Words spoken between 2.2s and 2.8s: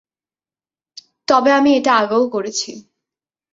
করেছি।